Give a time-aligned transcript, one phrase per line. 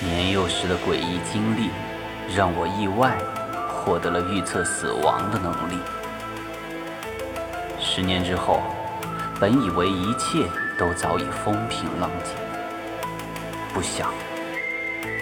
[0.00, 1.70] 年幼时的诡异经历，
[2.34, 3.16] 让我意外
[3.68, 5.78] 获得了预测死亡的能力。
[7.80, 8.60] 十年之后，
[9.38, 10.46] 本以为一切
[10.78, 12.34] 都早已风平浪静，
[13.72, 14.08] 不想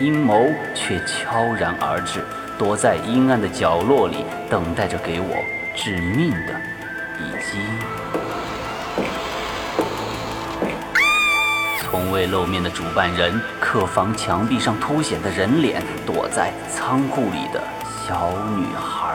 [0.00, 2.24] 阴谋却悄然而至，
[2.58, 5.44] 躲在阴暗的角落里，等待着给我
[5.76, 6.60] 致命的
[7.18, 7.58] 一击。
[11.92, 19.14] 从未露面的主办人，客房墙壁上凸显的人脸，躲在仓库里的小女孩，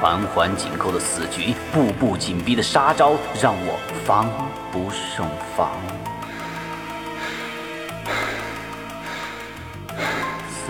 [0.00, 4.30] 环环紧扣的死局，步步紧逼的杀招，让我防
[4.72, 5.68] 不胜防。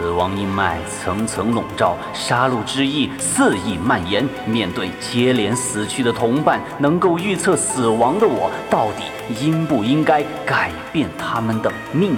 [0.00, 4.26] 死亡阴霾层层笼罩，杀戮之意肆意蔓延。
[4.46, 9.04] 面对接连死去的同伴，能够预测死亡的我，到底
[9.44, 12.16] 应不应该改变他们的命运？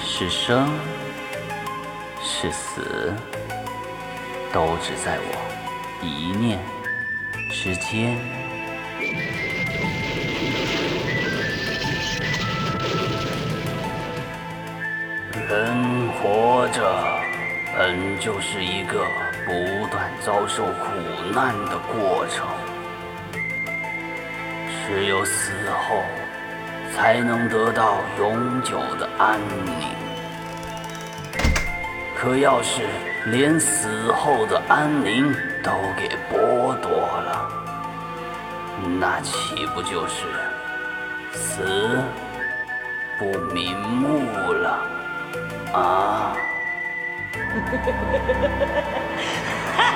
[0.00, 0.70] 是生
[2.22, 3.12] 是死，
[4.52, 6.60] 都只在我一念
[7.50, 8.16] 之间。
[15.54, 16.82] 人活着
[17.76, 19.06] 本就是一个
[19.46, 19.52] 不
[19.86, 20.90] 断遭受苦
[21.32, 22.44] 难的过程，
[24.84, 26.02] 只有死后
[26.92, 29.94] 才能得到永久的安宁。
[32.16, 32.82] 可要是
[33.26, 37.48] 连死后的安宁都给剥夺了，
[38.98, 40.26] 那岂不就是
[41.30, 42.02] 死
[43.20, 44.83] 不瞑目了？
[45.74, 46.36] 啊！